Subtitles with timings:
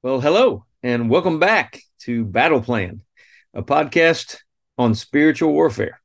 [0.00, 3.00] Well, hello, and welcome back to Battle Plan,
[3.52, 4.36] a podcast
[4.78, 6.00] on spiritual warfare.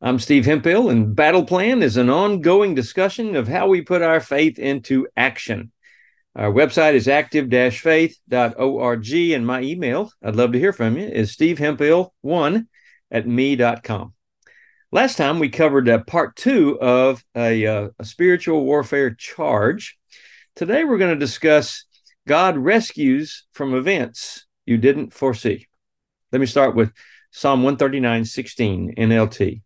[0.00, 4.20] I'm Steve Hemphill, and Battle Plan is an ongoing discussion of how we put our
[4.20, 5.72] faith into action.
[6.36, 11.34] Our website is active faith.org, and my email, I'd love to hear from you, is
[11.36, 12.66] stevehemphill1
[13.10, 14.14] at me.com.
[14.92, 19.98] Last time we covered uh, part two of a, uh, a spiritual warfare charge.
[20.54, 21.85] Today we're going to discuss
[22.26, 25.68] God rescues from events you didn't foresee.
[26.32, 26.92] Let me start with
[27.30, 29.62] Psalm 139, 16, NLT.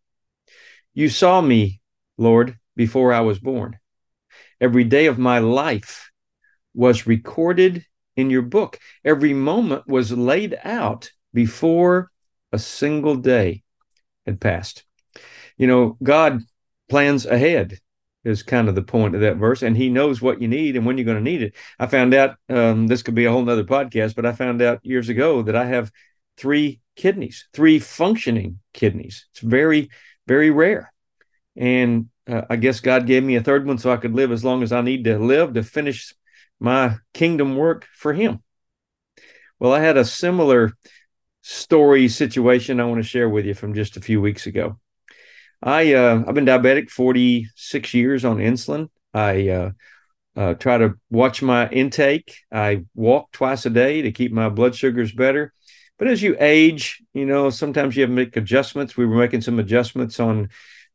[0.93, 1.81] You saw me,
[2.19, 3.79] Lord, before I was born.
[4.61, 6.11] Every day of my life
[6.75, 8.79] was recorded in your book.
[9.05, 12.11] Every moment was laid out before
[12.53, 13.63] a single day
[14.27, 14.85] had passed.
[15.57, 16.43] You know, God
[16.91, 17.79] plans ahead
[18.25, 20.85] is kind of the point of that verse and he knows what you need and
[20.85, 21.55] when you're going to need it.
[21.79, 24.85] I found out um, this could be a whole nother podcast but i found out
[24.85, 25.91] years ago that i have
[26.37, 29.27] three kidneys three functioning kidneys.
[29.33, 29.91] It's very
[30.27, 30.93] very rare.
[31.57, 34.45] And uh, i guess god gave me a third one so i could live as
[34.45, 36.15] long as i need to live to finish
[36.59, 38.43] my kingdom work for him.
[39.59, 40.73] Well i had a similar
[41.43, 44.79] story situation i want to share with you from just a few weeks ago
[45.63, 48.89] I uh, I've been diabetic 46 years on insulin.
[49.13, 49.71] I uh,
[50.37, 52.35] uh, try to watch my intake.
[52.53, 55.53] I walk twice a day to keep my blood sugars better.
[55.99, 58.97] But as you age, you know, sometimes you have to make adjustments.
[58.97, 60.49] We were making some adjustments on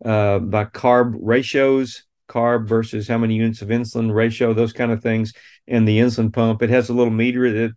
[0.04, 5.04] uh, by carb ratios, carb versus how many units of insulin ratio, those kind of
[5.04, 5.32] things.
[5.68, 7.74] And the insulin pump, it has a little meter that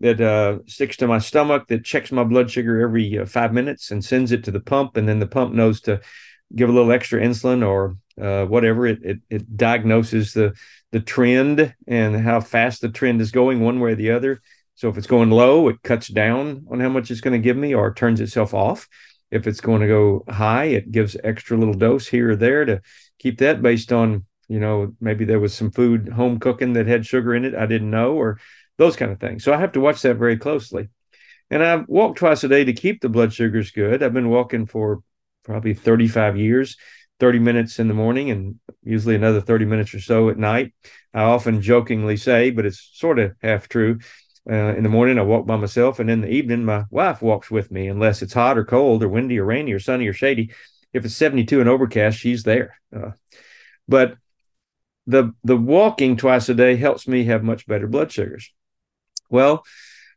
[0.00, 3.92] that uh, sticks to my stomach that checks my blood sugar every uh, five minutes
[3.92, 6.00] and sends it to the pump, and then the pump knows to
[6.54, 8.86] give a little extra insulin or uh, whatever.
[8.86, 10.54] It, it, it diagnoses the
[10.92, 14.42] the trend and how fast the trend is going one way or the other.
[14.74, 17.56] So if it's going low, it cuts down on how much it's going to give
[17.56, 18.88] me or turns itself off.
[19.30, 22.82] If it's going to go high, it gives extra little dose here or there to
[23.18, 27.06] keep that based on, you know, maybe there was some food home cooking that had
[27.06, 28.38] sugar in it I didn't know or
[28.76, 29.44] those kind of things.
[29.44, 30.88] So I have to watch that very closely.
[31.50, 34.02] And I walk twice a day to keep the blood sugars good.
[34.02, 35.02] I've been walking for
[35.44, 36.76] probably 35 years
[37.22, 40.74] 30 minutes in the morning and usually another 30 minutes or so at night.
[41.14, 44.00] I often jokingly say but it's sort of half true
[44.50, 47.48] uh, in the morning i walk by myself and in the evening my wife walks
[47.48, 50.50] with me unless it's hot or cold or windy or rainy or sunny or shady.
[50.92, 53.12] If it's 72 and overcast she's there uh,
[53.86, 54.16] but
[55.06, 58.52] the the walking twice a day helps me have much better blood sugars.
[59.30, 59.64] Well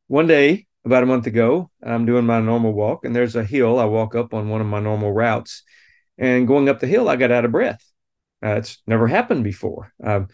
[0.08, 1.70] one day about a month ago.
[1.84, 3.80] I'm doing my normal walk, and there's a hill.
[3.80, 5.64] I walk up on one of my normal routes,
[6.18, 7.84] and going up the hill, I got out of breath.
[8.44, 9.92] Uh, it's never happened before.
[10.04, 10.28] Um,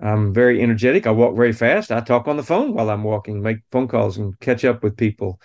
[0.00, 1.06] I'm very energetic.
[1.06, 1.90] I walk very fast.
[1.90, 4.96] I talk on the phone while I'm walking, make phone calls, and catch up with
[4.96, 5.40] people,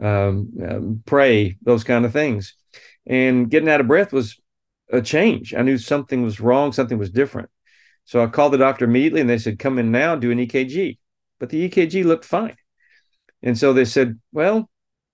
[0.00, 2.54] um, um, pray, those kind of things.
[3.06, 4.40] And getting out of breath was
[4.90, 5.54] a change.
[5.54, 7.50] I knew something was wrong, something was different.
[8.04, 10.98] So I called the doctor immediately, and they said, "Come in now, do an EKG."
[11.38, 12.56] But the EKG looked fine.
[13.42, 14.68] And so they said, well,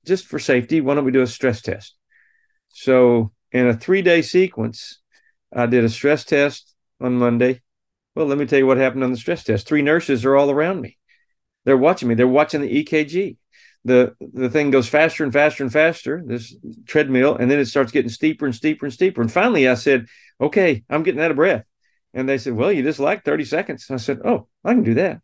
[0.05, 1.95] just for safety, why don't we do a stress test?
[2.69, 5.01] So in a three day sequence,
[5.55, 7.63] I did a stress test on Monday.
[8.15, 9.67] Well, let me tell you what happened on the stress test.
[9.67, 10.99] Three nurses are all around me.
[11.65, 12.15] They're watching me.
[12.15, 13.37] They're watching the EKG.
[13.87, 16.57] The the thing goes faster and faster and faster, this
[16.87, 19.21] treadmill, and then it starts getting steeper and steeper and steeper.
[19.21, 20.07] And finally I said,
[20.41, 21.65] Okay, I'm getting out of breath.
[22.15, 23.91] And they said, Well, you just like 30 seconds.
[23.91, 25.21] I said, Oh, I can do that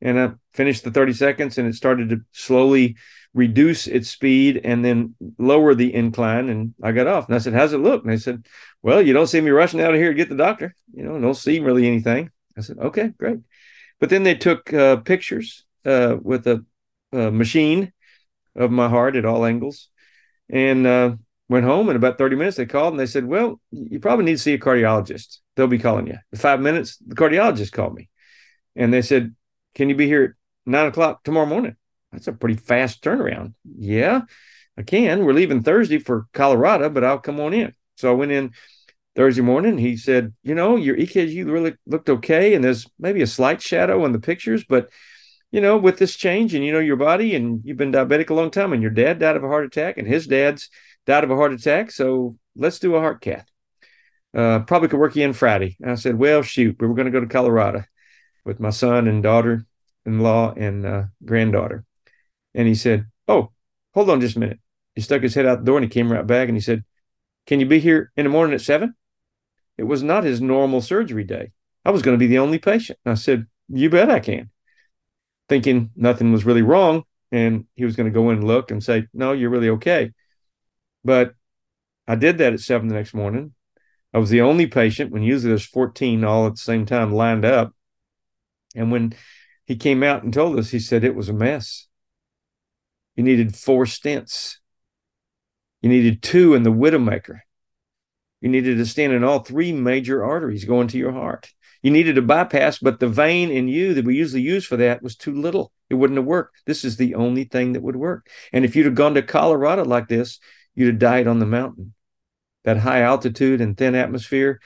[0.00, 2.96] and I finished the 30 seconds and it started to slowly
[3.34, 7.52] reduce its speed and then lower the incline and I got off and I said
[7.52, 8.02] how's it look?
[8.02, 8.46] And they said
[8.82, 10.74] well you don't see me rushing out of here to get the doctor.
[10.92, 12.30] You know don't see really anything.
[12.56, 13.38] I said okay great.
[14.00, 16.64] But then they took uh, pictures uh, with a,
[17.12, 17.92] a, machine
[18.54, 19.88] of my heart at all angles
[20.48, 21.16] and uh,
[21.48, 24.32] went home in about 30 minutes they called and they said well you probably need
[24.32, 25.38] to see a cardiologist.
[25.56, 26.16] They'll be calling you.
[26.32, 28.08] In five minutes the cardiologist called me
[28.74, 29.34] and they said
[29.78, 30.30] can you be here at
[30.66, 31.76] nine o'clock tomorrow morning?
[32.12, 33.54] That's a pretty fast turnaround.
[33.64, 34.22] Yeah,
[34.76, 35.24] I can.
[35.24, 37.72] We're leaving Thursday for Colorado, but I'll come on in.
[37.96, 38.52] So I went in
[39.14, 39.78] Thursday morning.
[39.78, 42.54] He said, You know, your EKG really looked okay.
[42.54, 44.90] And there's maybe a slight shadow in the pictures, but
[45.52, 48.34] you know, with this change and you know your body and you've been diabetic a
[48.34, 50.68] long time and your dad died of a heart attack and his dad's
[51.06, 51.92] died of a heart attack.
[51.92, 53.46] So let's do a heart cath.
[54.36, 55.76] Uh, probably could work you in Friday.
[55.80, 57.84] And I said, Well, shoot, we were going to go to Colorado
[58.44, 59.66] with my son and daughter
[60.08, 61.84] in law and uh, granddaughter.
[62.54, 63.52] And he said, Oh,
[63.94, 64.60] hold on just a minute.
[64.94, 66.84] He stuck his head out the door and he came right back and he said,
[67.46, 68.94] Can you be here in the morning at seven?
[69.76, 71.52] It was not his normal surgery day.
[71.84, 72.98] I was going to be the only patient.
[73.06, 74.50] I said, You bet I can.
[75.48, 77.04] thinking nothing was really wrong.
[77.30, 80.12] And he was going to go in and look and say, No, you're really okay.
[81.04, 81.34] But
[82.06, 83.54] I did that at seven the next morning.
[84.14, 87.44] I was the only patient when usually there's 14 all at the same time lined
[87.44, 87.74] up.
[88.74, 89.14] And when
[89.68, 91.88] he came out and told us, he said it was a mess.
[93.16, 94.56] You needed four stents.
[95.82, 97.40] You needed two in the Widowmaker.
[98.40, 101.52] You needed to stand in all three major arteries going to your heart.
[101.82, 105.02] You needed a bypass, but the vein in you that we usually use for that
[105.02, 105.70] was too little.
[105.90, 106.62] It wouldn't have worked.
[106.64, 108.26] This is the only thing that would work.
[108.54, 110.40] And if you'd have gone to Colorado like this,
[110.74, 111.92] you'd have died on the mountain.
[112.64, 114.60] That high altitude and thin atmosphere,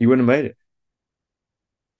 [0.00, 0.56] you wouldn't have made it.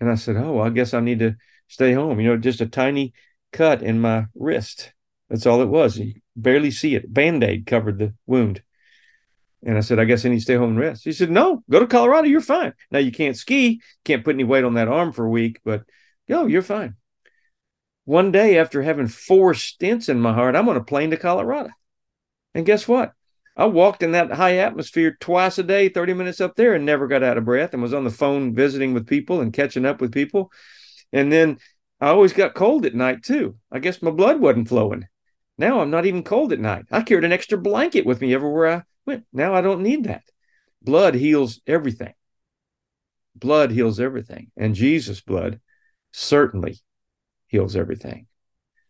[0.01, 1.37] And I said, Oh, I guess I need to
[1.75, 2.21] stay home.
[2.21, 3.13] You know, just a tiny
[3.53, 4.93] cut in my wrist.
[5.29, 5.99] That's all it was.
[5.99, 7.13] You barely see it.
[7.13, 8.63] Band aid covered the wound.
[9.67, 11.05] And I said, I guess I need to stay home and rest.
[11.05, 12.29] He said, No, go to Colorado.
[12.29, 12.75] You're fine.
[12.91, 15.85] Now you can't ski, can't put any weight on that arm for a week, but
[16.29, 16.97] go, you're fine.
[18.05, 21.71] One day after having four stents in my heart, I'm on a plane to Colorado.
[22.55, 23.13] And guess what?
[23.57, 27.07] I walked in that high atmosphere twice a day, 30 minutes up there, and never
[27.07, 30.01] got out of breath and was on the phone visiting with people and catching up
[30.01, 30.53] with people.
[31.15, 31.59] And then
[32.01, 33.57] I always got cold at night too.
[33.71, 35.07] I guess my blood wasn't flowing.
[35.57, 36.87] Now I'm not even cold at night.
[36.91, 39.25] I carried an extra blanket with me everywhere I went.
[39.33, 40.25] Now I don't need that.
[40.83, 42.13] Blood heals everything.
[43.37, 44.51] Blood heals everything.
[44.57, 45.61] And Jesus' blood
[46.11, 46.81] certainly
[47.47, 48.27] heals everything.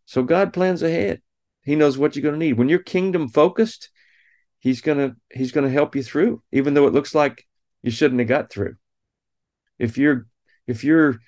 [0.06, 1.20] So God plans ahead.
[1.62, 2.54] He knows what you're going to need.
[2.54, 3.90] When you're kingdom focused,
[4.60, 7.46] he's going to he's going to help you through even though it looks like
[7.82, 8.76] you shouldn't have got through.
[9.78, 10.26] If you're
[10.66, 11.18] if you're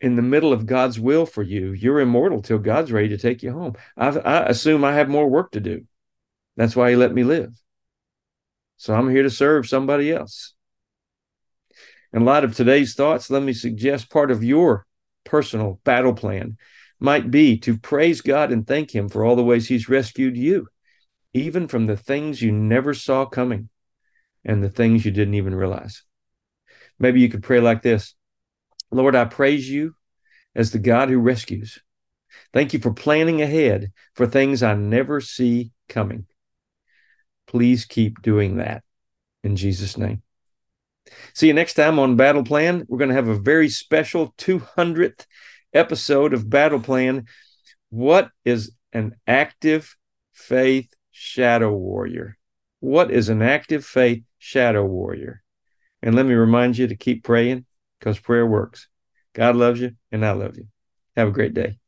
[0.00, 3.42] in the middle of God's will for you, you're immortal till God's ready to take
[3.42, 3.74] you home.
[3.96, 5.84] I, I assume I have more work to do.
[6.56, 7.52] That's why he let me live.
[8.76, 10.54] So I'm here to serve somebody else.
[12.12, 14.86] In light of today's thoughts, let me suggest part of your
[15.24, 16.56] personal battle plan
[16.98, 20.68] might be to praise God and thank Him for all the ways He's rescued you,
[21.34, 23.68] even from the things you never saw coming
[24.44, 26.04] and the things you didn't even realize.
[26.98, 28.14] Maybe you could pray like this
[28.90, 29.94] Lord, I praise you
[30.54, 31.78] as the God who rescues.
[32.52, 36.26] Thank you for planning ahead for things I never see coming.
[37.46, 38.82] Please keep doing that
[39.44, 40.22] in Jesus' name.
[41.34, 42.84] See you next time on Battle Plan.
[42.88, 45.26] We're going to have a very special 200th
[45.72, 47.26] episode of Battle Plan.
[47.90, 49.96] What is an active
[50.32, 52.36] faith shadow warrior?
[52.80, 55.42] What is an active faith shadow warrior?
[56.02, 57.65] And let me remind you to keep praying
[57.98, 58.88] because prayer works.
[59.34, 60.68] God loves you, and I love you.
[61.16, 61.78] Have a great day.